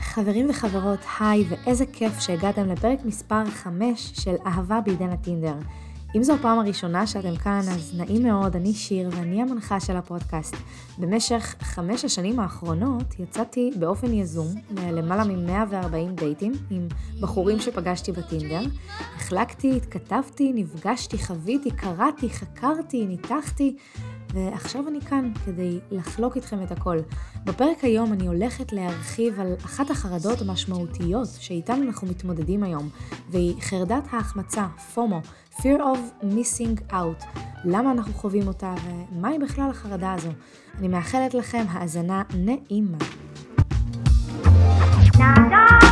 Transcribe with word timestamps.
חברים 0.00 0.50
וחברות, 0.50 0.98
היי, 1.20 1.44
ואיזה 1.48 1.84
כיף 1.92 2.20
שהגעתם 2.20 2.68
לפרק 2.68 2.98
מספר 3.04 3.44
5 3.44 4.12
של 4.14 4.34
אהבה 4.46 4.80
בעידן 4.80 5.10
הטינדר. 5.10 5.54
אם 6.16 6.22
זו 6.22 6.34
הפעם 6.34 6.58
הראשונה 6.58 7.06
שאתם 7.06 7.36
כאן, 7.36 7.58
אז 7.58 7.94
נעים 7.96 8.22
מאוד, 8.22 8.56
אני 8.56 8.72
שיר 8.72 9.08
ואני 9.12 9.42
המנחה 9.42 9.80
של 9.80 9.96
הפודקאסט. 9.96 10.56
במשך 10.98 11.54
חמש 11.60 12.04
השנים 12.04 12.40
האחרונות 12.40 13.18
יצאתי 13.18 13.70
באופן 13.78 14.12
יזום 14.12 14.46
ללמעלה 14.70 15.24
מ-140 15.24 16.14
דייטים 16.14 16.52
עם 16.70 16.88
בחורים 17.20 17.60
שפגשתי 17.60 18.12
בטינדר. 18.12 18.60
החלקתי, 19.16 19.76
התכתבתי, 19.76 20.52
נפגשתי, 20.54 21.18
חוויתי, 21.18 21.70
קראתי, 21.70 22.30
חקרתי, 22.30 23.06
ניתחתי. 23.06 23.76
ועכשיו 24.34 24.88
אני 24.88 25.00
כאן 25.00 25.32
כדי 25.46 25.78
לחלוק 25.90 26.36
איתכם 26.36 26.62
את 26.62 26.72
הכל. 26.72 26.98
בפרק 27.44 27.84
היום 27.84 28.12
אני 28.12 28.26
הולכת 28.26 28.72
להרחיב 28.72 29.40
על 29.40 29.54
אחת 29.64 29.90
החרדות 29.90 30.40
המשמעותיות 30.40 31.28
שאיתן 31.38 31.82
אנחנו 31.82 32.08
מתמודדים 32.08 32.62
היום, 32.62 32.88
והיא 33.30 33.54
חרדת 33.60 34.04
ההחמצה, 34.10 34.66
פומו, 34.94 35.20
fear 35.52 35.80
of 35.80 36.24
missing 36.24 36.92
out. 36.92 37.38
למה 37.64 37.92
אנחנו 37.92 38.12
חווים 38.14 38.46
אותה 38.46 38.74
ומהי 39.12 39.38
בכלל 39.38 39.70
החרדה 39.70 40.12
הזו. 40.12 40.30
אני 40.78 40.88
מאחלת 40.88 41.34
לכם 41.34 41.64
האזנה 41.68 42.22
נעימה. 42.34 42.98
שלום 45.16 45.83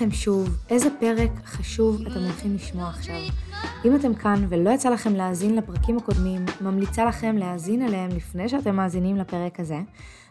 לכם 0.00 0.10
שוב, 0.10 0.48
איזה 0.70 0.88
פרק 1.00 1.30
חשוב 1.44 2.00
אתם 2.00 2.20
הולכים 2.20 2.54
לשמוע 2.54 2.88
עכשיו. 2.88 3.14
אם 3.84 3.96
אתם 3.96 4.14
כאן 4.14 4.46
ולא 4.48 4.70
יצא 4.70 4.90
לכם 4.90 5.14
להאזין 5.14 5.56
לפרקים 5.56 5.96
הקודמים, 5.96 6.44
ממליצה 6.60 7.04
לכם 7.04 7.36
להאזין 7.36 7.82
אליהם 7.82 8.10
לפני 8.10 8.48
שאתם 8.48 8.76
מאזינים 8.76 9.16
לפרק 9.16 9.60
הזה. 9.60 9.80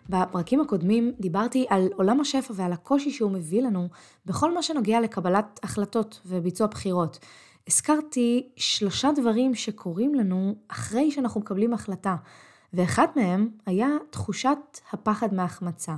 בפרקים 0.09 0.61
הקודמים 0.61 1.11
דיברתי 1.19 1.65
על 1.69 1.89
עולם 1.95 2.19
השפע 2.19 2.53
ועל 2.55 2.73
הקושי 2.73 3.11
שהוא 3.11 3.31
מביא 3.31 3.61
לנו 3.61 3.87
בכל 4.25 4.53
מה 4.53 4.63
שנוגע 4.63 5.01
לקבלת 5.01 5.59
החלטות 5.63 6.21
וביצוע 6.25 6.67
בחירות. 6.67 7.19
הזכרתי 7.67 8.49
שלושה 8.55 9.09
דברים 9.15 9.55
שקורים 9.55 10.15
לנו 10.15 10.55
אחרי 10.67 11.11
שאנחנו 11.11 11.41
מקבלים 11.41 11.73
החלטה, 11.73 12.15
ואחד 12.73 13.07
מהם 13.15 13.49
היה 13.65 13.87
תחושת 14.09 14.79
הפחד 14.91 15.33
מהחמצה. 15.33 15.95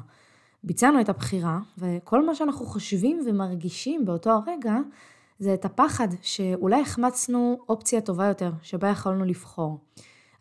ביצענו 0.63 1.01
את 1.01 1.09
הבחירה, 1.09 1.59
וכל 1.77 2.25
מה 2.25 2.35
שאנחנו 2.35 2.65
חושבים 2.65 3.19
ומרגישים 3.25 4.05
באותו 4.05 4.29
הרגע, 4.29 4.75
זה 5.39 5.53
את 5.53 5.65
הפחד 5.65 6.07
שאולי 6.21 6.81
החמצנו 6.81 7.59
אופציה 7.69 8.01
טובה 8.01 8.25
יותר, 8.25 8.51
שבה 8.61 8.89
יכולנו 8.89 9.25
לבחור. 9.25 9.79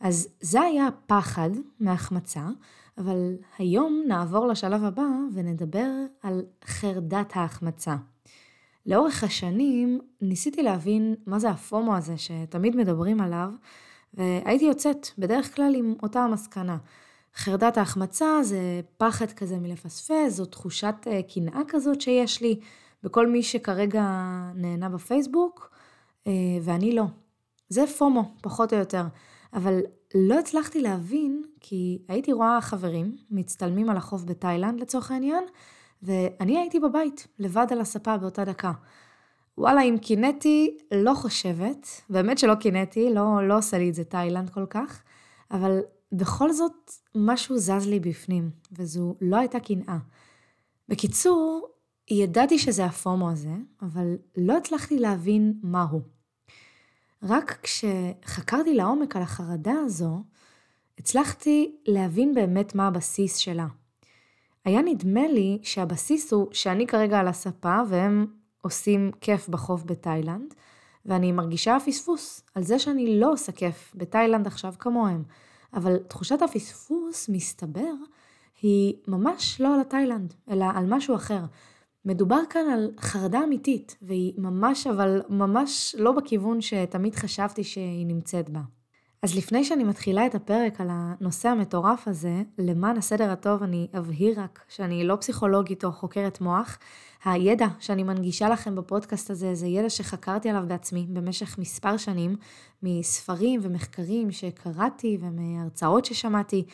אז 0.01 0.29
זה 0.41 0.61
היה 0.61 0.87
הפחד 0.87 1.51
מהחמצה, 1.81 2.47
אבל 2.99 3.37
היום 3.59 4.03
נעבור 4.07 4.47
לשלב 4.47 4.85
הבא 4.85 5.07
ונדבר 5.33 5.89
על 6.23 6.43
חרדת 6.65 7.33
ההחמצה. 7.35 7.97
לאורך 8.87 9.25
השנים 9.25 10.01
ניסיתי 10.21 10.63
להבין 10.63 11.15
מה 11.27 11.39
זה 11.39 11.51
הפומו 11.51 11.97
הזה 11.97 12.19
שתמיד 12.19 12.77
מדברים 12.77 13.21
עליו, 13.21 13.51
והייתי 14.15 14.65
יוצאת 14.65 15.07
בדרך 15.19 15.57
כלל 15.57 15.75
עם 15.77 15.95
אותה 16.03 16.21
המסקנה. 16.21 16.77
חרדת 17.35 17.79
ההחמצה 17.79 18.43
זה 18.43 18.81
פחד 18.97 19.33
כזה 19.33 19.59
מלפספס, 19.59 20.29
זו 20.29 20.45
תחושת 20.45 20.95
אה, 21.07 21.21
קנאה 21.35 21.61
כזאת 21.69 22.01
שיש 22.01 22.43
לי 22.43 22.61
בכל 23.03 23.27
מי 23.27 23.43
שכרגע 23.43 24.03
נהנה 24.55 24.89
בפייסבוק, 24.89 25.71
אה, 26.27 26.33
ואני 26.63 26.95
לא. 26.95 27.05
זה 27.69 27.87
פומו, 27.87 28.35
פחות 28.43 28.73
או 28.73 28.79
יותר. 28.79 29.03
אבל 29.55 29.81
לא 30.15 30.39
הצלחתי 30.39 30.81
להבין, 30.81 31.43
כי 31.61 32.03
הייתי 32.09 32.33
רואה 32.33 32.61
חברים 32.61 33.17
מצטלמים 33.31 33.91
על 33.91 33.97
החוף 33.97 34.23
בתאילנד 34.25 34.81
לצורך 34.81 35.11
העניין, 35.11 35.45
ואני 36.03 36.59
הייתי 36.59 36.81
בבית, 36.81 37.27
לבד 37.39 37.67
על 37.71 37.81
הספה 37.81 38.17
באותה 38.17 38.45
דקה. 38.45 38.73
וואלה, 39.59 39.83
אם 39.83 39.97
קינאתי, 40.03 40.79
לא 40.95 41.15
חושבת, 41.15 41.87
באמת 42.11 42.39
שלא 42.39 42.55
קינאתי, 42.55 43.15
לא, 43.15 43.49
לא 43.49 43.59
עושה 43.59 43.79
לי 43.79 43.89
את 43.89 43.95
זה 43.95 44.05
תאילנד 44.05 44.51
כל 44.51 44.67
כך, 44.71 45.03
אבל 45.51 45.81
בכל 46.13 46.53
זאת, 46.53 46.91
משהו 47.15 47.59
זז 47.59 47.87
לי 47.87 48.01
בפנים, 48.01 48.51
וזו 48.73 49.15
לא 49.21 49.37
הייתה 49.37 49.61
קנאה. 49.61 49.99
בקיצור, 50.89 51.69
ידעתי 52.11 52.59
שזה 52.59 52.85
הפומו 52.85 53.31
הזה, 53.31 53.55
אבל 53.83 54.17
לא 54.37 54.57
הצלחתי 54.57 54.99
להבין 54.99 55.55
מהו. 55.63 56.01
רק 57.23 57.59
כשחקרתי 57.63 58.75
לעומק 58.75 59.17
על 59.17 59.23
החרדה 59.23 59.75
הזו, 59.85 60.23
הצלחתי 60.99 61.77
להבין 61.87 62.35
באמת 62.35 62.75
מה 62.75 62.87
הבסיס 62.87 63.37
שלה. 63.37 63.67
היה 64.65 64.83
נדמה 64.83 65.29
לי 65.29 65.59
שהבסיס 65.63 66.33
הוא 66.33 66.49
שאני 66.53 66.87
כרגע 66.87 67.19
על 67.19 67.29
הספה 67.29 67.81
והם 67.89 68.27
עושים 68.63 69.11
כיף 69.21 69.49
בחוף 69.49 69.83
בתאילנד, 69.85 70.55
ואני 71.07 71.33
מרגישה 71.33 71.77
פספוס 71.87 72.43
על 72.55 72.63
זה 72.63 72.79
שאני 72.79 73.21
לא 73.21 73.33
עושה 73.33 73.53
כיף 73.53 73.93
בתאילנד 73.95 74.47
עכשיו 74.47 74.75
כמוהם. 74.79 75.23
אבל 75.75 75.97
תחושת 75.97 76.43
הפספוס, 76.43 77.29
מסתבר, 77.29 77.93
היא 78.63 78.95
ממש 79.09 79.61
לא 79.61 79.75
על 79.75 79.81
התאילנד, 79.81 80.35
אלא 80.51 80.65
על 80.75 80.85
משהו 80.89 81.15
אחר. 81.15 81.41
מדובר 82.05 82.41
כאן 82.51 82.71
על 82.73 82.91
חרדה 83.01 83.45
אמיתית, 83.45 83.97
והיא 84.03 84.33
ממש, 84.39 84.87
אבל 84.87 85.23
ממש 85.29 85.95
לא 85.99 86.13
בכיוון 86.13 86.61
שתמיד 86.61 87.15
חשבתי 87.15 87.65
שהיא 87.65 88.07
נמצאת 88.07 88.51
בה. 88.51 88.61
אז 89.23 89.37
לפני 89.37 89.65
שאני 89.65 89.85
מתחילה 89.85 90.27
את 90.27 90.35
הפרק 90.35 90.81
על 90.81 90.89
הנושא 90.91 91.49
המטורף 91.49 92.09
הזה, 92.09 92.43
למען 92.59 92.97
הסדר 92.97 93.31
הטוב 93.31 93.63
אני 93.63 93.89
אבהיר 93.99 94.41
רק 94.41 94.65
שאני 94.69 95.05
לא 95.05 95.17
פסיכולוגית 95.17 95.85
או 95.85 95.93
חוקרת 95.93 96.41
מוח. 96.41 96.79
הידע 97.25 97.67
שאני 97.79 98.03
מנגישה 98.03 98.49
לכם 98.49 98.77
בפודקאסט 98.77 99.31
הזה 99.31 99.55
זה 99.55 99.67
ידע 99.67 99.91
שחקרתי 99.91 100.49
עליו 100.49 100.65
בעצמי 100.67 101.07
במשך 101.09 101.59
מספר 101.59 101.97
שנים, 101.97 102.37
מספרים 102.83 103.61
ומחקרים 103.63 104.31
שקראתי 104.31 105.19
ומהרצאות 105.21 106.05
ששמעתי, 106.05 106.65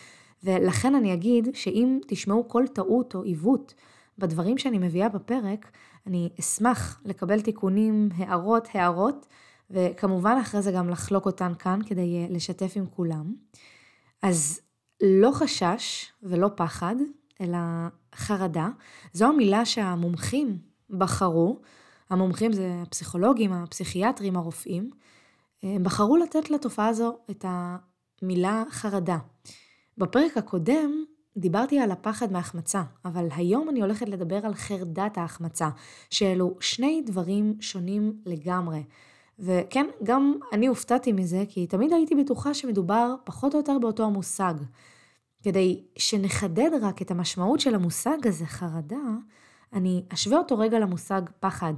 ולכן 0.44 0.94
אני 0.94 1.14
אגיד 1.14 1.48
שאם 1.54 1.98
תשמעו 2.06 2.48
כל 2.48 2.64
טעות 2.74 3.14
או 3.14 3.22
עיוות 3.22 3.74
בדברים 4.18 4.58
שאני 4.58 4.78
מביאה 4.78 5.08
בפרק, 5.08 5.70
אני 6.06 6.28
אשמח 6.40 7.00
לקבל 7.04 7.40
תיקונים, 7.40 8.08
הערות, 8.16 8.68
הערות. 8.74 9.26
וכמובן 9.70 10.38
אחרי 10.42 10.62
זה 10.62 10.72
גם 10.72 10.88
לחלוק 10.88 11.26
אותן 11.26 11.52
כאן 11.58 11.80
כדי 11.86 12.16
אה, 12.16 12.26
לשתף 12.30 12.72
עם 12.76 12.86
כולם. 12.86 13.34
אז 14.22 14.60
לא 15.02 15.30
חשש 15.34 16.12
ולא 16.22 16.50
פחד, 16.56 16.96
אלא 17.40 17.58
חרדה. 18.14 18.68
זו 19.12 19.26
המילה 19.26 19.64
שהמומחים 19.64 20.58
בחרו, 20.90 21.58
המומחים 22.10 22.52
זה 22.52 22.74
הפסיכולוגים, 22.82 23.52
הפסיכיאטרים, 23.52 24.36
הרופאים, 24.36 24.90
הם 25.62 25.82
בחרו 25.82 26.16
לתת 26.16 26.50
לתופעה 26.50 26.86
הזו 26.86 27.16
את 27.30 27.44
המילה 27.48 28.64
חרדה. 28.70 29.18
בפרק 29.98 30.36
הקודם 30.36 31.04
דיברתי 31.36 31.78
על 31.78 31.90
הפחד 31.90 32.32
מהחמצה, 32.32 32.82
אבל 33.04 33.28
היום 33.36 33.68
אני 33.68 33.80
הולכת 33.80 34.08
לדבר 34.08 34.46
על 34.46 34.54
חרדת 34.54 35.18
ההחמצה, 35.18 35.68
שאלו 36.10 36.54
שני 36.60 37.02
דברים 37.06 37.56
שונים 37.60 38.16
לגמרי. 38.26 38.82
וכן, 39.38 39.86
גם 40.02 40.34
אני 40.52 40.66
הופתעתי 40.66 41.12
מזה, 41.12 41.44
כי 41.48 41.66
תמיד 41.66 41.92
הייתי 41.92 42.14
בטוחה 42.14 42.54
שמדובר 42.54 43.14
פחות 43.24 43.54
או 43.54 43.58
יותר 43.58 43.78
באותו 43.78 44.04
המושג. 44.04 44.54
כדי 45.46 45.84
שנחדד 45.98 46.70
רק 46.82 47.02
את 47.02 47.10
המשמעות 47.10 47.60
של 47.60 47.74
המושג 47.74 48.26
הזה, 48.26 48.46
חרדה, 48.46 48.96
אני 49.72 50.02
אשווה 50.14 50.38
אותו 50.38 50.58
רגע 50.58 50.78
למושג 50.78 51.22
פחד. 51.40 51.74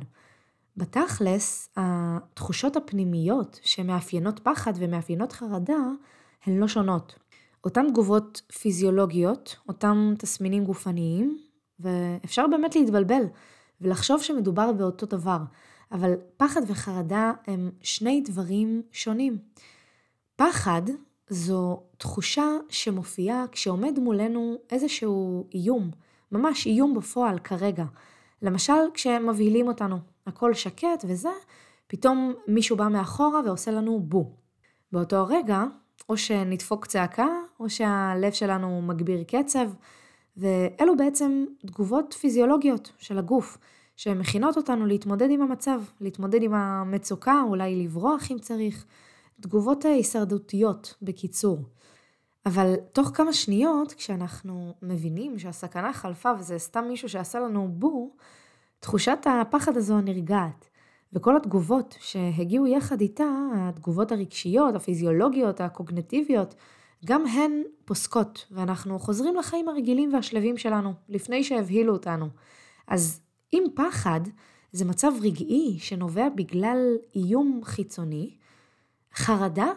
בתכלס, 0.76 1.68
התחושות 1.76 2.76
הפנימיות 2.76 3.60
שמאפיינות 3.62 4.40
פחד 4.40 4.72
ומאפיינות 4.76 5.32
חרדה 5.32 5.76
הן 6.46 6.58
לא 6.58 6.68
שונות. 6.68 7.18
אותן 7.64 7.90
תגובות 7.90 8.42
פיזיולוגיות, 8.58 9.56
אותם 9.68 10.14
תסמינים 10.18 10.64
גופניים, 10.64 11.38
ואפשר 11.80 12.46
באמת 12.46 12.76
להתבלבל 12.76 13.22
ולחשוב 13.80 14.22
שמדובר 14.22 14.72
באותו 14.72 15.06
דבר. 15.06 15.38
אבל 15.92 16.14
פחד 16.36 16.60
וחרדה 16.66 17.32
הם 17.46 17.70
שני 17.80 18.22
דברים 18.26 18.82
שונים. 18.92 19.38
פחד 20.36 20.82
זו 21.30 21.82
תחושה 21.98 22.46
שמופיעה 22.68 23.44
כשעומד 23.52 23.98
מולנו 23.98 24.56
איזשהו 24.70 25.46
איום, 25.54 25.90
ממש 26.32 26.66
איום 26.66 26.94
בפועל 26.94 27.38
כרגע. 27.38 27.84
למשל 28.42 28.72
כשמבהילים 28.94 29.68
אותנו, 29.68 29.96
הכל 30.26 30.54
שקט 30.54 31.04
וזה, 31.08 31.28
פתאום 31.86 32.34
מישהו 32.46 32.76
בא 32.76 32.88
מאחורה 32.88 33.40
ועושה 33.44 33.70
לנו 33.70 34.00
בו. 34.00 34.32
באותו 34.92 35.26
רגע, 35.26 35.64
או 36.08 36.16
שנדפוק 36.16 36.86
צעקה, 36.86 37.28
או 37.60 37.70
שהלב 37.70 38.32
שלנו 38.32 38.82
מגביר 38.82 39.22
קצב, 39.22 39.70
ואלו 40.36 40.96
בעצם 40.96 41.44
תגובות 41.66 42.12
פיזיולוגיות 42.20 42.92
של 42.98 43.18
הגוף, 43.18 43.58
שמכינות 43.96 44.56
אותנו 44.56 44.86
להתמודד 44.86 45.30
עם 45.30 45.42
המצב, 45.42 45.80
להתמודד 46.00 46.42
עם 46.42 46.54
המצוקה, 46.54 47.42
אולי 47.48 47.84
לברוח 47.84 48.30
אם 48.30 48.38
צריך. 48.38 48.84
תגובות 49.40 49.84
הישרדותיות, 49.84 50.94
בקיצור. 51.02 51.58
אבל 52.46 52.74
תוך 52.92 53.10
כמה 53.14 53.32
שניות, 53.32 53.92
כשאנחנו 53.92 54.74
מבינים 54.82 55.38
שהסכנה 55.38 55.92
חלפה 55.92 56.30
וזה 56.38 56.58
סתם 56.58 56.84
מישהו 56.88 57.08
שעשה 57.08 57.40
לנו 57.40 57.68
בור, 57.72 58.16
תחושת 58.80 59.18
הפחד 59.26 59.76
הזו 59.76 60.00
נרגעת. 60.00 60.68
וכל 61.12 61.36
התגובות 61.36 61.96
שהגיעו 62.00 62.66
יחד 62.66 63.00
איתה, 63.00 63.24
התגובות 63.54 64.12
הרגשיות, 64.12 64.74
הפיזיולוגיות, 64.74 65.60
הקוגנטיביות, 65.60 66.54
גם 67.04 67.26
הן 67.26 67.62
פוסקות, 67.84 68.46
ואנחנו 68.50 68.98
חוזרים 68.98 69.36
לחיים 69.36 69.68
הרגילים 69.68 70.14
והשלווים 70.14 70.56
שלנו, 70.56 70.92
לפני 71.08 71.44
שהבהילו 71.44 71.92
אותנו. 71.92 72.28
אז 72.86 73.20
אם 73.52 73.64
פחד 73.74 74.20
זה 74.72 74.84
מצב 74.84 75.12
רגעי 75.22 75.76
שנובע 75.78 76.28
בגלל 76.28 76.96
איום 77.14 77.60
חיצוני, 77.64 78.36
חרדה, 79.18 79.72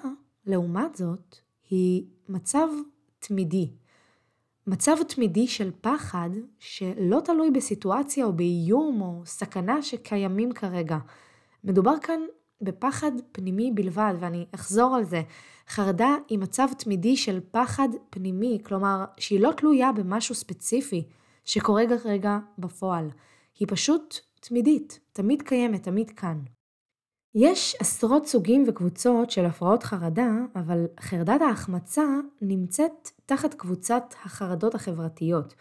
לעומת 0.45 0.95
זאת, 0.95 1.35
היא 1.69 2.03
מצב 2.29 2.67
תמידי. 3.19 3.71
מצב 4.67 4.95
תמידי 5.07 5.47
של 5.47 5.71
פחד 5.81 6.29
שלא 6.59 7.19
תלוי 7.25 7.51
בסיטואציה 7.51 8.25
או 8.25 8.33
באיום 8.33 9.01
או 9.01 9.21
סכנה 9.25 9.81
שקיימים 9.81 10.51
כרגע. 10.51 10.97
מדובר 11.63 11.93
כאן 12.01 12.19
בפחד 12.61 13.11
פנימי 13.31 13.71
בלבד, 13.71 14.13
ואני 14.19 14.45
אחזור 14.55 14.95
על 14.95 15.03
זה. 15.03 15.21
חרדה 15.69 16.15
היא 16.27 16.39
מצב 16.39 16.67
תמידי 16.77 17.17
של 17.17 17.39
פחד 17.51 17.89
פנימי, 18.09 18.59
כלומר 18.63 19.05
שהיא 19.17 19.39
לא 19.39 19.51
תלויה 19.57 19.91
במשהו 19.91 20.35
ספציפי 20.35 21.07
שקורה 21.45 21.83
כרגע 22.03 22.37
בפועל. 22.57 23.09
היא 23.59 23.67
פשוט 23.71 24.19
תמידית, 24.39 24.99
תמיד 25.13 25.41
קיימת, 25.41 25.83
תמיד 25.83 26.09
כאן. 26.09 26.39
יש 27.35 27.75
עשרות 27.79 28.27
סוגים 28.27 28.63
וקבוצות 28.67 29.31
של 29.31 29.45
הפרעות 29.45 29.83
חרדה, 29.83 30.29
אבל 30.55 30.85
חרדת 30.99 31.41
ההחמצה 31.41 32.03
נמצאת 32.41 33.09
תחת 33.25 33.53
קבוצת 33.53 34.03
החרדות 34.25 34.75
החברתיות. 34.75 35.53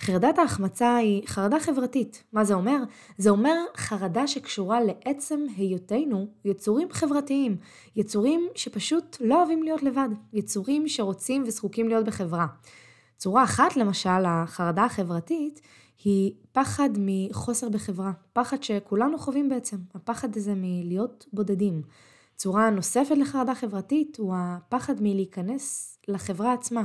חרדת 0.00 0.38
ההחמצה 0.38 0.96
היא 0.96 1.22
חרדה 1.26 1.60
חברתית. 1.60 2.24
מה 2.32 2.44
זה 2.44 2.54
אומר? 2.54 2.76
זה 3.18 3.30
אומר 3.30 3.54
חרדה 3.76 4.26
שקשורה 4.26 4.78
לעצם 4.80 5.40
היותנו 5.56 6.26
יצורים 6.44 6.88
חברתיים. 6.90 7.56
יצורים 7.96 8.48
שפשוט 8.54 9.16
לא 9.20 9.38
אוהבים 9.38 9.62
להיות 9.62 9.82
לבד. 9.82 10.08
יצורים 10.32 10.88
שרוצים 10.88 11.42
וזקוקים 11.46 11.88
להיות 11.88 12.06
בחברה. 12.06 12.46
צורה 13.16 13.44
אחת, 13.44 13.76
למשל, 13.76 14.24
החרדה 14.26 14.84
החברתית, 14.84 15.60
היא 16.04 16.32
פחד 16.52 16.90
מחוסר 16.98 17.68
בחברה, 17.68 18.12
פחד 18.32 18.62
שכולנו 18.62 19.18
חווים 19.18 19.48
בעצם, 19.48 19.76
הפחד 19.94 20.36
הזה 20.36 20.54
מלהיות 20.56 21.26
בודדים. 21.32 21.82
צורה 22.36 22.70
נוספת 22.70 23.16
לחרדה 23.16 23.54
חברתית 23.54 24.16
הוא 24.18 24.34
הפחד 24.36 24.94
מלהיכנס 25.00 25.98
לחברה 26.08 26.52
עצמה, 26.52 26.82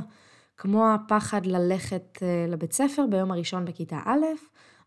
כמו 0.56 0.88
הפחד 0.94 1.46
ללכת 1.46 2.18
אה, 2.22 2.46
לבית 2.48 2.72
ספר 2.72 3.04
ביום 3.10 3.32
הראשון 3.32 3.64
בכיתה 3.64 4.00
א', 4.04 4.24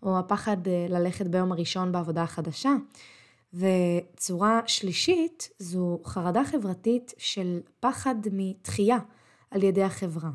או 0.04 0.20
הפחד 0.20 0.68
אה, 0.68 0.86
ללכת 0.90 1.28
ביום 1.28 1.52
הראשון 1.52 1.92
בעבודה 1.92 2.24
החדשה. 2.24 2.76
וצורה 3.54 4.62
שלישית 4.66 5.50
זו 5.60 6.00
חרדה 6.06 6.44
חברתית 6.44 7.14
של 7.18 7.60
פחד 7.80 8.16
מתחייה 8.32 8.98
על 9.52 9.64
ידי 9.64 9.84
החברה. 9.84 10.30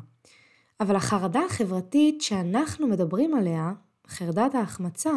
אבל 0.79 0.95
החרדה 0.95 1.41
החברתית 1.45 2.21
שאנחנו 2.21 2.87
מדברים 2.87 3.35
עליה, 3.35 3.73
חרדת 4.07 4.55
ההחמצה, 4.55 5.13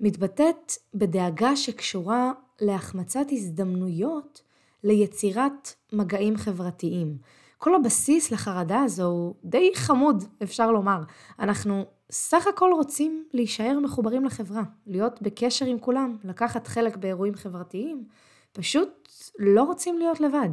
מתבטאת 0.00 0.72
בדאגה 0.94 1.56
שקשורה 1.56 2.32
להחמצת 2.60 3.26
הזדמנויות 3.30 4.42
ליצירת 4.84 5.74
מגעים 5.92 6.36
חברתיים. 6.36 7.18
כל 7.58 7.74
הבסיס 7.74 8.30
לחרדה 8.30 8.82
הזו 8.82 9.06
הוא 9.06 9.34
די 9.44 9.72
חמוד, 9.74 10.24
אפשר 10.42 10.72
לומר. 10.72 11.02
אנחנו 11.38 11.84
סך 12.10 12.46
הכל 12.46 12.70
רוצים 12.74 13.24
להישאר 13.32 13.78
מחוברים 13.82 14.24
לחברה, 14.24 14.62
להיות 14.86 15.22
בקשר 15.22 15.66
עם 15.66 15.78
כולם, 15.78 16.16
לקחת 16.24 16.66
חלק 16.66 16.96
באירועים 16.96 17.34
חברתיים, 17.34 18.04
פשוט 18.52 19.08
לא 19.38 19.62
רוצים 19.62 19.98
להיות 19.98 20.20
לבד. 20.20 20.48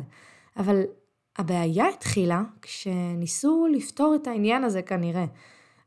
אבל 0.57 0.81
הבעיה 1.37 1.89
התחילה 1.89 2.43
כשניסו 2.61 3.67
לפתור 3.71 4.15
את 4.15 4.27
העניין 4.27 4.63
הזה 4.63 4.81
כנראה. 4.81 5.25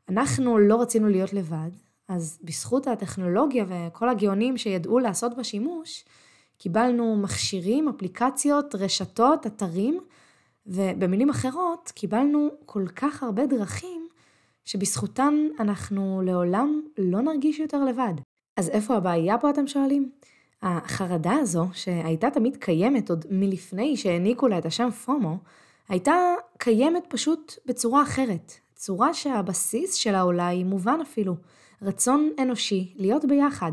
אנחנו 0.09 0.57
לא 0.57 0.81
רצינו 0.81 1.09
להיות 1.09 1.33
לבד, 1.33 1.69
אז 2.07 2.39
בזכות 2.43 2.87
הטכנולוגיה 2.87 3.65
וכל 3.67 4.09
הגאונים 4.09 4.57
שידעו 4.57 4.99
לעשות 4.99 5.37
בה 5.37 5.43
שימוש, 5.43 6.05
קיבלנו 6.57 7.15
מכשירים, 7.15 7.89
אפליקציות, 7.89 8.75
רשתות, 8.75 9.47
אתרים, 9.47 9.99
ובמילים 10.65 11.29
אחרות, 11.29 11.91
קיבלנו 11.95 12.49
כל 12.65 12.87
כך 12.95 13.23
הרבה 13.23 13.45
דרכים, 13.45 14.07
שבזכותן 14.65 15.33
אנחנו 15.59 16.21
לעולם 16.25 16.81
לא 16.97 17.21
נרגיש 17.21 17.59
יותר 17.59 17.83
לבד. 17.83 18.13
אז 18.57 18.69
איפה 18.69 18.95
הבעיה 18.95 19.37
פה 19.37 19.49
אתם 19.49 19.67
שואלים? 19.67 20.11
החרדה 20.61 21.33
הזו, 21.33 21.67
שהייתה 21.73 22.29
תמיד 22.29 22.57
קיימת 22.57 23.09
עוד 23.09 23.25
מלפני 23.29 23.97
שהעניקו 23.97 24.47
לה 24.47 24.57
את 24.57 24.65
השם 24.65 24.89
פומו, 24.91 25.37
הייתה 25.89 26.15
קיימת 26.57 27.03
פשוט 27.09 27.53
בצורה 27.65 28.03
אחרת. 28.03 28.53
צורה 28.75 29.13
שהבסיס 29.13 29.93
שלה 29.93 30.21
אולי 30.21 30.63
מובן 30.63 30.99
אפילו. 31.01 31.35
רצון 31.81 32.29
אנושי 32.39 32.93
להיות 32.95 33.25
ביחד. 33.25 33.71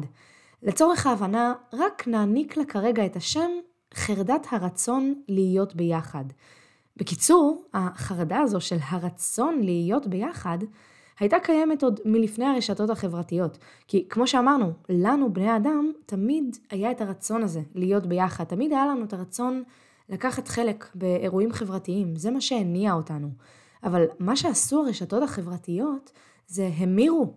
לצורך 0.62 1.06
ההבנה, 1.06 1.54
רק 1.72 2.08
נעניק 2.08 2.56
לה 2.56 2.64
כרגע 2.64 3.06
את 3.06 3.16
השם 3.16 3.50
חרדת 3.94 4.46
הרצון 4.50 5.14
להיות 5.28 5.74
ביחד. 5.74 6.24
בקיצור, 6.96 7.64
החרדה 7.74 8.38
הזו 8.38 8.60
של 8.60 8.76
הרצון 8.88 9.60
להיות 9.62 10.06
ביחד, 10.06 10.58
הייתה 11.20 11.36
קיימת 11.42 11.82
עוד 11.82 12.00
מלפני 12.04 12.44
הרשתות 12.46 12.90
החברתיות. 12.90 13.58
כי 13.88 14.06
כמו 14.08 14.26
שאמרנו, 14.26 14.72
לנו 14.88 15.32
בני 15.32 15.56
אדם 15.56 15.92
תמיד 16.06 16.56
היה 16.70 16.90
את 16.90 17.00
הרצון 17.00 17.42
הזה 17.42 17.60
להיות 17.74 18.06
ביחד, 18.06 18.44
תמיד 18.44 18.72
היה 18.72 18.86
לנו 18.86 19.04
את 19.04 19.12
הרצון 19.12 19.62
לקחת 20.08 20.48
חלק 20.48 20.88
באירועים 20.94 21.52
חברתיים, 21.52 22.16
זה 22.16 22.30
מה 22.30 22.40
שהניע 22.40 22.92
אותנו. 22.92 23.28
אבל 23.84 24.04
מה 24.18 24.36
שעשו 24.36 24.84
הרשתות 24.84 25.22
החברתיות 25.22 26.12
זה 26.46 26.70
המירו 26.76 27.32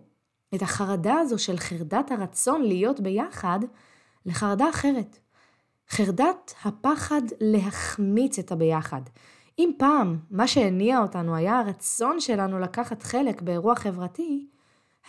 את 0.54 0.62
החרדה 0.62 1.14
הזו 1.14 1.38
של 1.38 1.56
חרדת 1.56 2.10
הרצון 2.10 2.62
להיות 2.62 3.00
ביחד 3.00 3.58
לחרדה 4.26 4.68
אחרת. 4.68 5.18
חרדת 5.90 6.54
הפחד 6.64 7.22
להחמיץ 7.40 8.38
את 8.38 8.52
הביחד. 8.52 9.00
אם 9.58 9.70
פעם 9.78 10.18
מה 10.30 10.46
שהניע 10.46 10.98
אותנו 10.98 11.36
היה 11.36 11.58
הרצון 11.58 12.20
שלנו 12.20 12.58
לקחת 12.58 13.02
חלק 13.02 13.42
באירוע 13.42 13.74
חברתי, 13.74 14.46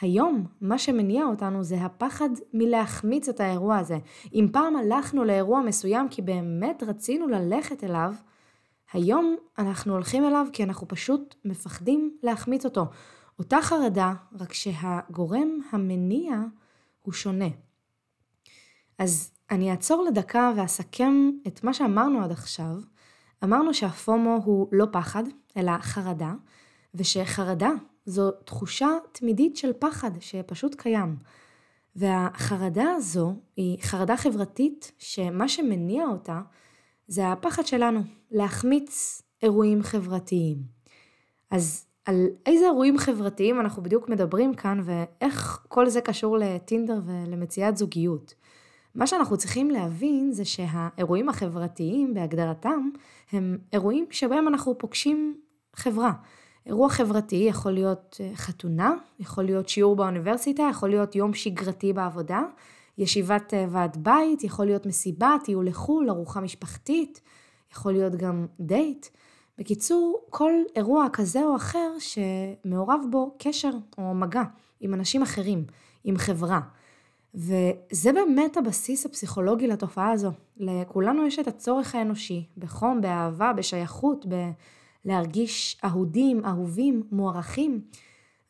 היום 0.01 0.45
מה 0.61 0.77
שמניע 0.77 1.25
אותנו 1.25 1.63
זה 1.63 1.75
הפחד 1.75 2.29
מלהחמיץ 2.53 3.29
את 3.29 3.39
האירוע 3.39 3.77
הזה. 3.77 3.97
אם 4.33 4.47
פעם 4.53 4.75
הלכנו 4.75 5.23
לאירוע 5.23 5.61
מסוים 5.61 6.09
כי 6.09 6.21
באמת 6.21 6.83
רצינו 6.83 7.27
ללכת 7.27 7.83
אליו, 7.83 8.13
היום 8.93 9.35
אנחנו 9.57 9.93
הולכים 9.93 10.25
אליו 10.25 10.47
כי 10.53 10.63
אנחנו 10.63 10.87
פשוט 10.87 11.35
מפחדים 11.45 12.17
להחמיץ 12.23 12.65
אותו. 12.65 12.85
אותה 13.39 13.57
חרדה, 13.61 14.13
רק 14.39 14.53
שהגורם 14.53 15.59
המניע 15.71 16.35
הוא 17.01 17.13
שונה. 17.13 17.49
אז 18.99 19.31
אני 19.51 19.71
אעצור 19.71 20.03
לדקה 20.03 20.51
ואסכם 20.55 21.31
את 21.47 21.63
מה 21.63 21.73
שאמרנו 21.73 22.23
עד 22.23 22.31
עכשיו. 22.31 22.75
אמרנו 23.43 23.73
שהפומו 23.73 24.41
הוא 24.43 24.67
לא 24.71 24.87
פחד, 24.91 25.23
אלא 25.57 25.71
חרדה, 25.81 26.33
ושחרדה 26.95 27.71
זו 28.05 28.31
תחושה 28.31 28.89
תמידית 29.11 29.57
של 29.57 29.73
פחד 29.79 30.11
שפשוט 30.19 30.75
קיים. 30.75 31.15
והחרדה 31.95 32.91
הזו 32.95 33.35
היא 33.55 33.77
חרדה 33.81 34.17
חברתית 34.17 34.91
שמה 34.97 35.47
שמניע 35.47 36.05
אותה 36.05 36.41
זה 37.07 37.31
הפחד 37.31 37.65
שלנו 37.65 37.99
להחמיץ 38.31 39.21
אירועים 39.43 39.83
חברתיים. 39.83 40.57
אז 41.51 41.85
על 42.05 42.27
איזה 42.45 42.65
אירועים 42.65 42.97
חברתיים 42.97 43.59
אנחנו 43.59 43.83
בדיוק 43.83 44.09
מדברים 44.09 44.53
כאן 44.53 44.81
ואיך 44.83 45.65
כל 45.67 45.89
זה 45.89 46.01
קשור 46.01 46.37
לטינדר 46.37 47.01
ולמציאת 47.05 47.77
זוגיות. 47.77 48.33
מה 48.95 49.07
שאנחנו 49.07 49.37
צריכים 49.37 49.69
להבין 49.69 50.31
זה 50.31 50.45
שהאירועים 50.45 51.29
החברתיים 51.29 52.13
בהגדרתם 52.13 52.89
הם 53.31 53.57
אירועים 53.73 54.05
שבהם 54.11 54.47
אנחנו 54.47 54.77
פוגשים 54.77 55.37
חברה. 55.75 56.13
אירוע 56.65 56.89
חברתי 56.89 57.35
יכול 57.35 57.71
להיות 57.71 58.17
אה, 58.19 58.31
חתונה, 58.35 58.93
יכול 59.19 59.43
להיות 59.43 59.69
שיעור 59.69 59.95
באוניברסיטה, 59.95 60.63
יכול 60.71 60.89
להיות 60.89 61.15
יום 61.15 61.33
שגרתי 61.33 61.93
בעבודה, 61.93 62.41
ישיבת 62.97 63.53
אה, 63.53 63.65
ועד 63.69 63.97
בית, 64.03 64.43
יכול 64.43 64.65
להיות 64.65 64.85
מסיבה, 64.85 65.35
טיול 65.43 65.67
לחו"ל, 65.67 66.09
ארוחה 66.09 66.41
משפחתית, 66.41 67.21
יכול 67.71 67.91
להיות 67.91 68.15
גם 68.15 68.47
דייט. 68.59 69.05
בקיצור, 69.57 70.25
כל 70.29 70.51
אירוע 70.75 71.07
כזה 71.13 71.43
או 71.43 71.55
אחר 71.55 71.91
שמעורב 71.99 72.99
בו 73.11 73.35
קשר 73.39 73.71
או 73.97 74.13
מגע 74.13 74.43
עם 74.79 74.93
אנשים 74.93 75.21
אחרים, 75.21 75.65
עם 76.03 76.17
חברה. 76.17 76.59
וזה 77.35 78.13
באמת 78.13 78.57
הבסיס 78.57 79.05
הפסיכולוגי 79.05 79.67
לתופעה 79.67 80.11
הזו. 80.11 80.31
לכולנו 80.57 81.27
יש 81.27 81.39
את 81.39 81.47
הצורך 81.47 81.95
האנושי 81.95 82.47
בחום, 82.57 83.01
באהבה, 83.01 83.53
בשייכות, 83.53 84.25
בלהרגיש 85.05 85.81
אהודים, 85.83 86.45
אהובים, 86.45 87.03
מוערכים. 87.11 87.81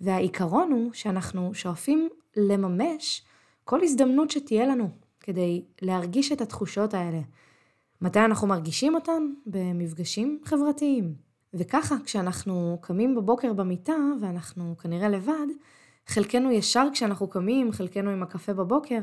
והעיקרון 0.01 0.71
הוא 0.71 0.93
שאנחנו 0.93 1.53
שואפים 1.53 2.09
לממש 2.37 3.23
כל 3.63 3.83
הזדמנות 3.83 4.31
שתהיה 4.31 4.65
לנו 4.65 4.89
כדי 5.19 5.63
להרגיש 5.81 6.31
את 6.31 6.41
התחושות 6.41 6.93
האלה. 6.93 7.19
מתי 8.01 8.19
אנחנו 8.19 8.47
מרגישים 8.47 8.95
אותן? 8.95 9.23
במפגשים 9.45 10.39
חברתיים. 10.45 11.15
וככה, 11.53 11.95
כשאנחנו 12.05 12.77
קמים 12.81 13.15
בבוקר 13.15 13.53
במיטה, 13.53 13.95
ואנחנו 14.21 14.75
כנראה 14.77 15.09
לבד, 15.09 15.47
חלקנו 16.07 16.51
ישר 16.51 16.87
כשאנחנו 16.93 17.27
קמים, 17.27 17.71
חלקנו 17.71 18.09
עם 18.09 18.23
הקפה 18.23 18.53
בבוקר, 18.53 18.99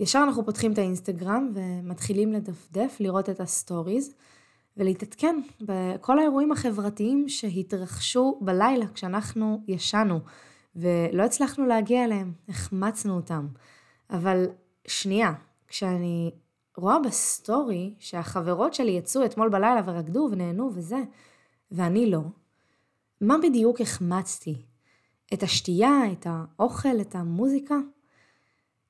ישר 0.00 0.22
אנחנו 0.26 0.44
פותחים 0.44 0.72
את 0.72 0.78
האינסטגרם 0.78 1.50
ומתחילים 1.54 2.32
לדפדף, 2.32 2.96
לראות 3.00 3.28
את 3.30 3.40
ה 3.40 3.48
stories, 3.48 4.14
ולהתעדכן 4.76 5.40
בכל 5.60 6.18
האירועים 6.18 6.52
החברתיים 6.52 7.28
שהתרחשו 7.28 8.38
בלילה 8.40 8.86
כשאנחנו 8.94 9.62
ישנו, 9.68 10.20
ולא 10.76 11.22
הצלחנו 11.22 11.66
להגיע 11.66 12.04
אליהם, 12.04 12.32
החמצנו 12.48 13.16
אותם. 13.16 13.46
אבל 14.10 14.46
שנייה, 14.86 15.32
כשאני 15.68 16.30
רואה 16.76 16.98
ב 16.98 17.14
story 17.14 17.94
שהחברות 17.98 18.74
שלי 18.74 18.90
יצאו 18.90 19.24
אתמול 19.24 19.48
בלילה 19.48 19.80
ורקדו 19.84 20.28
ונהנו 20.32 20.70
וזה, 20.74 20.98
ואני 21.72 22.10
לא, 22.10 22.20
מה 23.20 23.36
בדיוק 23.42 23.80
החמצתי? 23.80 24.62
את 25.34 25.42
השתייה, 25.42 26.12
את 26.12 26.26
האוכל, 26.30 27.00
את 27.00 27.14
המוזיקה? 27.14 27.74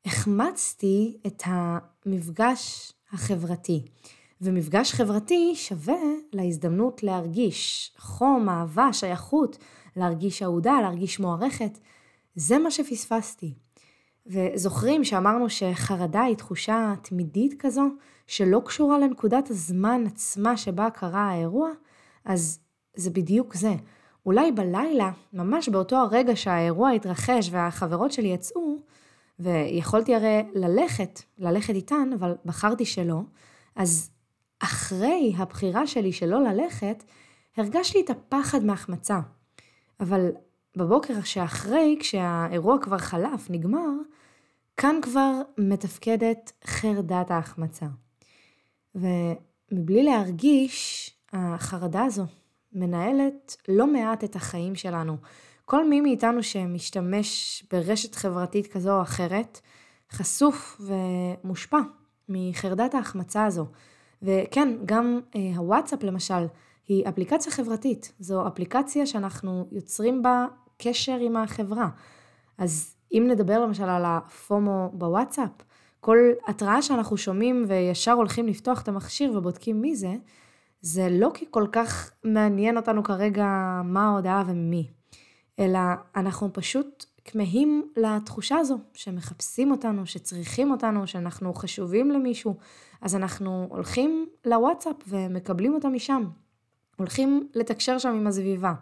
החמצתי 0.05 1.17
את 1.27 1.43
המפגש 1.47 2.93
החברתי. 3.13 3.85
ומפגש 4.41 4.93
חברתי 4.93 5.53
שווה 5.55 5.99
להזדמנות 6.33 7.03
להרגיש 7.03 7.93
חום, 7.99 8.49
אהבה, 8.49 8.93
שייכות, 8.93 9.59
להרגיש 9.97 10.43
אהודה, 10.43 10.81
להרגיש 10.83 11.21
מוערכת. 11.21 11.79
זה 12.35 12.59
מה 12.59 12.71
שפספסתי. 12.71 13.55
וזוכרים 14.27 15.05
שאמרנו 15.05 15.51
שחרדה 15.51 16.23
היא 16.23 16.37
תחושה 16.37 16.95
תמידית 17.03 17.61
כזו, 17.61 17.83
שלא 18.27 18.63
קשורה 18.65 18.99
לנקודת 18.99 19.51
הזמן 19.51 20.05
עצמה 20.07 20.57
שבה 20.57 20.91
קרה 20.91 21.31
האירוע? 21.31 21.71
אז 22.25 22.59
זה 22.97 23.11
בדיוק 23.11 23.55
זה. 23.55 23.75
אולי 24.27 24.53
בלילה, 24.53 25.11
ממש 25.33 25.69
באותו 25.69 25.97
הרגע 25.97 26.37
שהאירוע 26.37 26.91
התרחש 26.91 27.49
והחברות 27.51 28.13
שלי 28.13 28.29
יצאו, 28.29 28.77
ויכולתי 29.39 30.15
הרי 30.15 30.43
ללכת, 30.55 31.21
ללכת 31.39 31.75
איתן, 31.75 32.11
אבל 32.19 32.35
בחרתי 32.45 32.85
שלא, 32.85 33.21
אז 33.77 34.11
אחרי 34.59 35.33
הבחירה 35.37 35.87
שלי 35.87 36.13
שלא 36.13 36.43
ללכת, 36.43 37.05
הרגשתי 37.57 38.01
את 38.01 38.11
הפחד 38.11 38.65
מהחמצה. 38.65 39.21
אבל 40.01 40.31
בבוקר 40.77 41.23
שאחרי, 41.23 41.97
כשהאירוע 42.01 42.79
כבר 42.83 42.99
חלף, 42.99 43.51
נגמר, 43.51 43.91
כאן 44.77 44.97
כבר 45.03 45.33
מתפקדת 45.59 46.53
חרדת 46.65 47.31
ההחמצה. 47.31 47.87
ומבלי 48.95 50.03
להרגיש, 50.03 51.11
החרדה 51.33 52.05
הזו 52.05 52.25
מנהלת 52.77 53.57
לא 53.69 53.87
מעט 53.87 54.25
את 54.25 54.37
החיים 54.37 54.75
שלנו. 54.75 55.17
כל 55.65 55.89
מי 55.89 56.01
מאיתנו 56.01 56.43
שמשתמש 56.43 57.65
ברשת 57.73 58.15
חברתית 58.15 58.67
כזו 58.67 58.97
או 58.97 59.03
אחרת, 59.03 59.61
חשוף 60.13 60.81
ומושפע 60.81 61.79
מחרדת 62.29 62.95
ההחמצה 62.95 63.45
הזו. 63.45 63.67
וכן, 64.23 64.69
גם 64.85 65.21
אה, 65.37 65.41
הוואטסאפ 65.57 66.03
למשל, 66.03 66.47
היא 66.89 67.09
אפליקציה 67.09 67.53
חברתית. 67.53 68.13
זו 68.19 68.47
אפליקציה 68.47 69.07
שאנחנו 69.07 69.69
יוצרים 69.73 70.23
בה 70.23 70.47
קשר 70.79 71.17
עם 71.21 71.37
החברה. 71.37 71.89
אז 72.59 72.97
אם 73.13 73.27
נדבר 73.31 73.61
למשל 73.61 73.85
על 73.85 74.03
הפומו 74.07 74.91
בוואטסאפ, 74.93 75.51
כל 76.01 76.19
התראה 76.47 76.83
שאנחנו 76.83 77.17
שומעים 77.17 77.65
וישר 77.69 78.13
הולכים 78.13 78.47
לפתוח 78.47 78.83
את 78.83 78.89
המכשיר 78.89 79.39
ובודקים 79.39 79.81
מי 79.81 79.97
זה, 79.97 80.15
זה 80.87 81.09
לא 81.11 81.31
כי 81.35 81.47
כל 81.51 81.67
כך 81.73 82.11
מעניין 82.25 82.77
אותנו 82.77 83.05
כרגע 83.05 83.47
מה 83.85 84.07
ההודעה 84.07 84.45
וממי, 84.47 84.91
אלא 85.59 85.79
אנחנו 86.17 86.53
פשוט 86.53 87.05
כמהים 87.25 87.93
לתחושה 87.97 88.57
הזו, 88.57 88.79
שמחפשים 88.95 89.71
אותנו, 89.71 90.07
שצריכים 90.07 90.71
אותנו, 90.71 91.07
שאנחנו 91.07 91.55
חשובים 91.55 92.11
למישהו, 92.11 92.57
אז 93.01 93.17
אנחנו 93.17 93.67
הולכים 93.71 94.27
לוואטסאפ 94.45 94.97
ומקבלים 95.09 95.75
אותה 95.75 95.89
משם. 95.89 96.25
הולכים 96.97 97.49
לתקשר 97.55 97.99
שם 97.99 98.09
עם 98.09 98.27
הסביבה. 98.27 98.75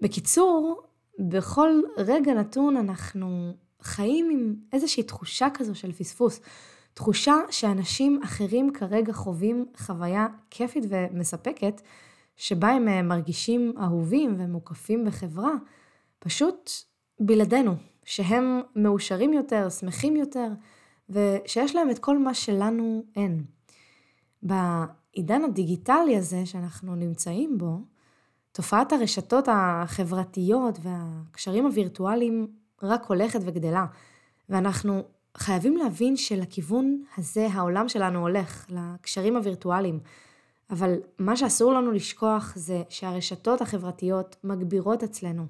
בקיצור, 0.00 0.82
בכל 1.18 1.80
רגע 1.96 2.34
נתון 2.34 2.76
אנחנו 2.76 3.52
חיים 3.82 4.30
עם 4.30 4.54
איזושהי 4.72 5.02
תחושה 5.02 5.48
כזו 5.54 5.74
של 5.74 5.92
פספוס. 5.92 6.40
תחושה 6.98 7.36
שאנשים 7.50 8.20
אחרים 8.24 8.72
כרגע 8.72 9.12
חווים 9.12 9.66
חוויה 9.76 10.26
כיפית 10.50 10.84
ומספקת, 10.88 11.80
שבה 12.36 12.68
הם 12.68 12.88
אה, 12.88 13.02
מרגישים 13.02 13.72
אהובים 13.80 14.34
ומוקפים 14.38 15.04
בחברה, 15.04 15.50
פשוט 16.18 16.70
בלעדינו, 17.20 17.74
שהם 18.04 18.60
מאושרים 18.76 19.32
יותר, 19.32 19.68
שמחים 19.68 20.16
יותר, 20.16 20.48
ושיש 21.10 21.74
להם 21.74 21.90
את 21.90 21.98
כל 21.98 22.18
מה 22.18 22.34
שלנו 22.34 23.04
אין. 23.16 23.44
בעידן 24.42 25.44
הדיגיטלי 25.44 26.16
הזה 26.16 26.46
שאנחנו 26.46 26.94
נמצאים 26.94 27.58
בו, 27.58 27.80
תופעת 28.52 28.92
הרשתות 28.92 29.48
החברתיות 29.52 30.78
והקשרים 30.82 31.66
הווירטואליים 31.66 32.46
רק 32.82 33.04
הולכת 33.04 33.40
וגדלה, 33.44 33.86
ואנחנו 34.48 35.04
חייבים 35.38 35.76
להבין 35.76 36.16
שלכיוון 36.16 37.02
הזה 37.16 37.46
העולם 37.52 37.88
שלנו 37.88 38.18
הולך, 38.18 38.66
לקשרים 38.68 39.36
הווירטואליים. 39.36 40.00
אבל 40.70 40.94
מה 41.18 41.36
שאסור 41.36 41.72
לנו 41.72 41.92
לשכוח 41.92 42.52
זה 42.56 42.82
שהרשתות 42.88 43.60
החברתיות 43.60 44.36
מגבירות 44.44 45.02
אצלנו 45.02 45.46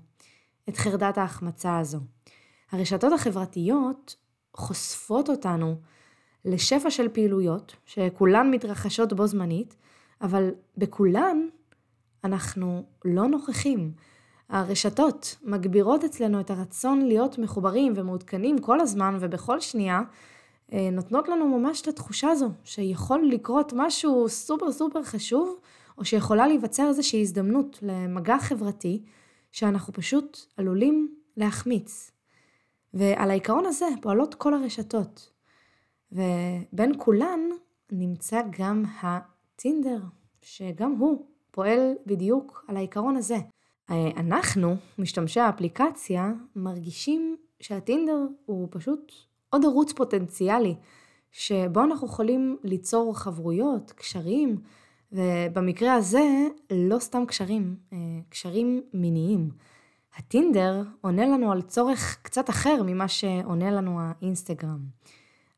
את 0.69 0.77
חרדת 0.77 1.19
ההחמצה 1.19 1.79
הזו. 1.79 1.99
הרשתות 2.73 3.13
החברתיות 3.13 4.17
חושפות 4.57 5.31
אותנו 5.31 5.77
לשפע 6.45 6.91
של 6.91 7.09
פעילויות, 7.09 7.77
שכולן 7.87 8.51
מתרחשות 8.51 9.13
בו 9.13 9.27
זמנית, 9.27 9.77
אבל 10.21 10.51
בכולן 10.77 11.49
אנחנו 12.25 12.85
לא 13.05 13.27
נוכחים. 13.29 13.93
הרשתות 14.49 15.37
מגבירות 15.43 16.05
אצלנו 16.05 16.41
את 16.41 16.51
הרצון 16.51 17.07
להיות 17.07 17.39
מחוברים 17.39 17.93
ומעודכנים 17.97 18.59
כל 18.59 18.81
הזמן 18.81 19.17
ובכל 19.21 19.61
שנייה, 19.61 20.03
אה, 20.73 20.89
נותנות 20.93 21.29
לנו 21.29 21.59
ממש 21.59 21.83
את 21.83 21.89
התחושה 21.89 22.29
הזו 22.29 22.51
שיכול 22.65 23.29
לקרות 23.29 23.73
משהו 23.77 24.29
סופר 24.29 24.73
סופר 24.73 25.03
חשוב, 25.03 25.59
או 25.99 26.05
שיכולה 26.05 26.47
להיווצר 26.47 26.89
איזושהי 26.89 27.21
הזדמנות 27.21 27.79
למגע 27.83 28.39
חברתי, 28.39 29.03
שאנחנו 29.53 29.93
פשוט 29.93 30.39
עלולים 30.57 31.15
להחמיץ. 31.37 32.11
ועל 32.95 33.31
העיקרון 33.31 33.67
הזה 33.67 33.87
פועלות 34.03 34.35
כל 34.35 34.55
הרשתות. 34.55 35.31
ובין 36.13 36.93
כולן 36.99 37.41
נמצא 37.93 38.41
גם 38.59 38.85
הטינדר, 39.03 40.01
שגם 40.43 40.93
הוא 40.93 41.27
פועל 41.51 41.93
בדיוק 42.07 42.65
על 42.69 42.77
העיקרון 42.77 43.17
הזה. 43.17 43.37
אה, 43.91 44.11
אנחנו, 44.17 44.77
משתמשי 44.99 45.41
האפליקציה, 45.41 46.33
מרגישים 46.57 47.37
שהטינדר 47.61 48.19
הוא 48.47 48.69
פשוט 48.71 49.13
עוד 49.51 49.65
ערוץ 49.65 49.93
פוטנציאלי, 49.93 50.75
שבו 51.33 51.85
אנחנו 51.85 52.07
יכולים 52.07 52.57
ליצור 52.65 53.19
חברויות, 53.19 53.93
קשרים, 53.93 54.57
ובמקרה 55.13 55.95
הזה 55.95 56.47
לא 56.71 56.99
סתם 56.99 57.27
קשרים, 57.27 57.77
אה, 57.93 57.99
קשרים 58.29 58.83
מיניים. 58.95 59.51
הטינדר 60.17 60.83
עונה 61.01 61.27
לנו 61.27 61.53
על 61.53 61.63
צורך 61.63 62.19
קצת 62.23 62.51
אחר 62.51 62.83
ממה 62.87 63.09
שעונה 63.09 63.71
לנו 63.71 63.99
האינסטגרם. 64.01 64.81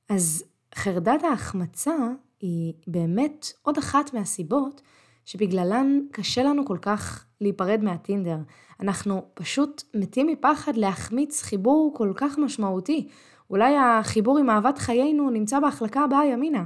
אז 0.08 0.44
חרדת 0.74 1.24
ההחמצה 1.24 1.96
היא 2.40 2.72
באמת 2.86 3.52
עוד 3.62 3.78
אחת 3.78 4.14
מהסיבות 4.14 4.82
שבגללן 5.24 5.98
קשה 6.12 6.42
לנו 6.42 6.66
כל 6.66 6.78
כך 6.82 7.26
להיפרד 7.40 7.80
מהטינדר. 7.82 8.36
אנחנו 8.80 9.22
פשוט 9.34 9.82
מתים 9.94 10.26
מפחד 10.26 10.76
להחמיץ 10.76 11.42
חיבור 11.42 11.94
כל 11.96 12.12
כך 12.16 12.38
משמעותי. 12.38 13.08
אולי 13.50 13.76
החיבור 13.76 14.38
עם 14.38 14.50
אהבת 14.50 14.78
חיינו 14.78 15.30
נמצא 15.30 15.60
בהחלקה 15.60 16.00
הבאה 16.00 16.26
ימינה. 16.26 16.64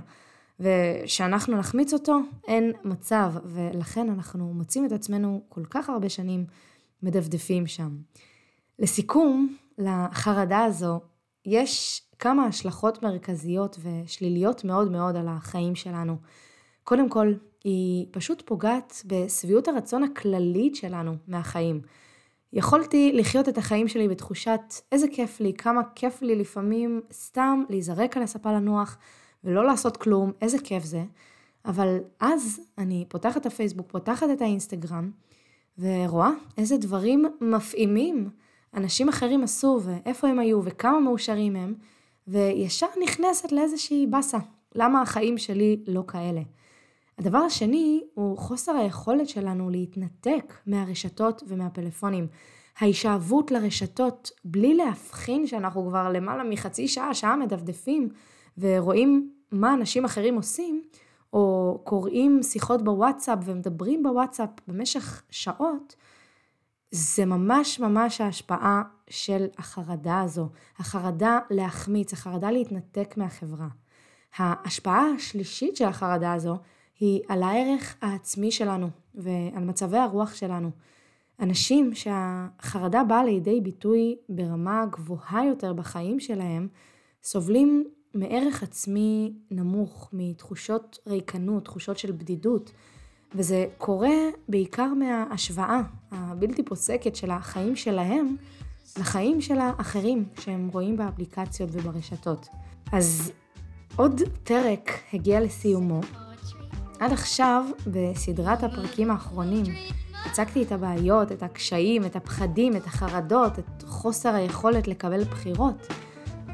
ושאנחנו 0.61 1.57
נחמיץ 1.57 1.93
אותו, 1.93 2.19
אין 2.49 2.73
מצב, 2.85 3.33
ולכן 3.45 4.11
אנחנו 4.11 4.55
מוצאים 4.55 4.87
את 4.87 4.93
עצמנו 4.93 5.43
כל 5.49 5.65
כך 5.71 5.91
הרבה 5.91 6.09
שנים 6.09 6.47
מדפדפים 7.03 7.67
שם. 7.67 7.97
לסיכום, 8.79 9.57
לחרדה 9.79 10.65
הזו 10.65 11.01
יש 11.47 12.03
כמה 12.19 12.47
השלכות 12.47 13.03
מרכזיות 13.03 13.79
ושליליות 13.83 14.65
מאוד 14.65 14.91
מאוד 14.91 15.17
על 15.17 15.29
החיים 15.29 15.75
שלנו. 15.75 16.17
קודם 16.85 17.09
כל, 17.09 17.35
היא 17.65 18.07
פשוט 18.11 18.43
פוגעת 18.47 19.03
בשביעות 19.07 19.69
הרצון 19.69 20.03
הכללית 20.03 20.77
שלנו 20.77 21.17
מהחיים. 21.29 21.81
יכולתי 22.53 23.13
לחיות 23.15 23.49
את 23.49 23.59
החיים 23.59 23.89
שלי 23.89 24.09
בתחושת 24.09 24.61
איזה 24.93 25.07
כיף 25.13 25.41
לי, 25.41 25.53
כמה 25.53 25.81
כיף 25.95 26.23
לי 26.23 26.35
לפעמים 26.35 27.01
סתם 27.13 27.65
להיזרק 27.71 28.17
על 28.17 28.23
הספה 28.23 28.53
לנוח 28.53 28.99
ולא 29.45 29.65
לעשות 29.65 29.97
כלום, 29.97 30.33
איזה 30.41 30.59
כיף 30.59 30.85
זה. 30.85 31.05
אבל 31.65 31.99
אז 32.21 32.61
אני 32.79 33.05
פותחת 33.09 33.37
את 33.37 33.47
הפייסבוק, 33.47 33.87
פותחת 33.91 34.27
את 34.33 34.43
האינסטגרם, 34.43 35.11
ורואה 35.79 36.31
איזה 36.59 36.77
דברים 36.77 37.25
מפעימים 37.41 38.31
אנשים 38.75 39.09
אחרים 39.09 39.45
עשו, 39.45 39.81
ואיפה 39.85 40.29
הם 40.29 40.39
היו, 40.39 40.65
וכמה 40.65 41.01
מאושרים 41.01 41.57
הם, 41.57 41.75
וישר 42.29 42.87
נכנסת 43.03 43.53
לאיזושהי 43.53 44.07
באסה. 44.07 44.39
למה 44.75 45.03
החיים 45.03 45.39
שלי 45.39 45.77
לא 45.87 46.05
כאלה? 46.09 46.41
הדבר 47.19 47.39
השני 47.39 48.03
הוא 48.15 48.39
חוסר 48.39 48.73
היכולת 48.73 49.29
שלנו 49.29 49.71
להתנתק 49.71 50.55
מהרשתות 50.67 51.43
ומהפלאפונים. 51.47 52.27
ההישאבות 52.79 53.51
לרשתות 53.51 54.31
בלי 54.45 54.75
להבחין 54.75 55.47
שאנחנו 55.47 55.87
כבר 55.89 56.13
למעלה 56.13 56.45
מחצי 56.45 56.89
שעה, 56.89 57.15
שעה 57.15 57.37
מדפדפים 57.37 58.09
ורואים 58.59 59.31
מה 59.53 59.75
אנשים 59.75 60.05
אחרים 60.05 60.37
עושים, 60.37 60.83
או 61.33 61.81
קוראים 61.85 62.43
שיחות 62.43 62.85
בוואטסאפ 62.85 63.39
ומדברים 63.45 64.03
בוואטסאפ 64.03 64.51
במשך 64.69 65.23
שעות, 65.31 65.97
זה 66.91 67.25
ממש 67.25 67.81
ממש 67.81 68.21
ההשפעה 68.21 68.83
של 69.11 69.47
החרדה 69.59 70.21
הזו. 70.21 70.49
החרדה 70.79 71.39
להחמיץ, 71.51 72.13
החרדה 72.13 72.51
להתנתק 72.51 73.15
מהחברה. 73.17 73.69
ההשפעה 74.37 75.07
השלישית 75.17 75.77
של 75.77 75.85
החרדה 75.85 76.33
הזו 76.33 76.57
היא 77.01 77.21
על 77.29 77.43
הערך 77.43 77.97
העצמי 78.03 78.51
שלנו 78.51 78.89
ועל 79.15 79.65
מצבי 79.65 79.99
הרוח 79.99 80.35
שלנו. 80.35 80.71
אנשים 81.41 81.95
שהחרדה 81.95 83.05
באה 83.05 83.25
לידי 83.25 83.61
ביטוי 83.61 84.17
ברמה 84.29 84.85
גבוהה 84.91 85.45
יותר 85.47 85.73
בחיים 85.73 86.21
שלהם, 86.21 86.69
סובלים 87.23 87.85
מערך 88.15 88.63
עצמי 88.63 89.33
נמוך, 89.51 90.11
מתחושות 90.13 90.99
ריקנות, 91.07 91.65
תחושות 91.65 91.99
של 91.99 92.13
בדידות, 92.13 92.73
וזה 93.35 93.67
קורה 93.79 94.17
בעיקר 94.49 94.95
מההשוואה 94.95 95.81
הבלתי 96.11 96.63
פוסקת 96.63 97.17
של 97.17 97.31
החיים 97.31 97.77
שלהם 97.77 98.37
לחיים 98.99 99.41
של 99.41 99.59
האחרים 99.59 100.25
שהם 100.41 100.69
רואים 100.73 100.97
באפליקציות 100.97 101.71
וברשתות. 101.73 102.49
אז 102.93 103.33
עוד 103.97 104.21
פרק 104.45 104.91
הגיע 105.13 105.41
לסיומו. 105.41 106.01
עד 107.05 107.13
עכשיו, 107.13 107.65
בסדרת 107.87 108.63
הפרקים 108.63 109.11
האחרונים, 109.11 109.65
הצגתי 110.27 110.63
את 110.63 110.73
הבעיות, 110.73 111.33
את 111.33 111.43
הקשיים, 111.43 112.05
את 112.05 112.17
הפחדים, 112.17 112.77
את 112.77 112.87
החרדות, 112.87 113.59
את 113.59 113.85
חוסר 113.87 114.35
היכולת 114.35 114.89
לקבל 114.89 115.25
בחירות, 115.25 115.87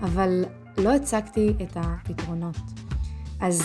אבל 0.02 0.45
לא 0.78 0.95
הצגתי 0.95 1.52
את 1.62 1.76
הפתרונות. 1.76 2.57
אז 3.40 3.62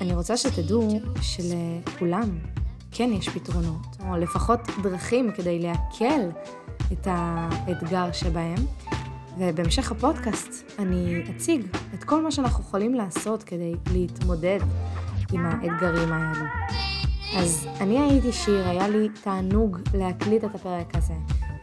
אני 0.00 0.14
רוצה 0.14 0.36
שתדעו 0.36 1.00
שלכולם 1.20 2.38
כן 2.90 3.10
יש 3.12 3.28
פתרונות, 3.28 3.96
או 4.08 4.16
לפחות 4.16 4.60
דרכים 4.82 5.32
כדי 5.32 5.58
להקל 5.58 6.28
את 6.92 7.06
האתגר 7.10 8.12
שבהם. 8.12 8.58
ובהמשך 9.38 9.92
הפודקאסט 9.92 10.72
אני 10.78 11.22
אציג 11.36 11.66
את 11.94 12.04
כל 12.04 12.22
מה 12.22 12.30
שאנחנו 12.30 12.64
יכולים 12.64 12.94
לעשות 12.94 13.42
כדי 13.42 13.74
להתמודד 13.92 14.60
עם 15.34 15.46
האתגרים 15.46 16.12
האלו. 16.12 16.44
אז 17.36 17.68
אני 17.80 17.98
הייתי 17.98 18.32
שיר, 18.32 18.68
היה 18.68 18.88
לי 18.88 19.08
תענוג 19.22 19.78
להקליט 19.94 20.44
את 20.44 20.54
הפרק 20.54 20.96
הזה. 20.96 21.14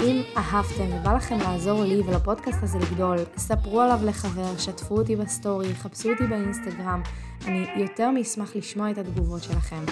אם 0.02 0.22
אהבתם 0.38 0.94
ובא 0.94 1.14
לכם 1.14 1.38
לעזור 1.38 1.84
לי 1.84 2.02
ולפודקאסט 2.06 2.64
הזה 2.64 2.80
לגדול, 2.80 3.18
ספרו 3.38 3.82
עליו 3.82 4.00
לחבר, 4.06 4.58
שתפו 4.58 4.98
אותי 4.98 5.16
בסטורי, 5.16 5.76
חפשו 5.76 6.10
אותי 6.10 6.24
באינסטגרם. 6.24 7.02
אני 7.48 7.66
יותר 7.76 8.12
מאשמח 8.12 8.56
לשמוע 8.56 8.92
את 8.92 8.98
התגובות 8.98 9.44
שלכם. 9.44 9.84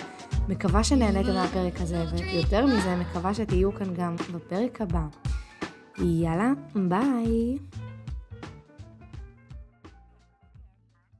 מקווה 0.47 0.83
שנהניתם 0.83 1.33
מהפרק 1.33 1.81
הזה, 1.81 2.05
ויותר 2.11 2.65
מזה, 2.65 2.95
מקווה 2.95 3.33
שתהיו 3.33 3.75
כאן 3.75 3.93
גם 3.93 4.15
בפרק 4.15 4.81
הבא. 4.81 5.03
יאללה, 5.97 6.51
ביי. 6.75 7.57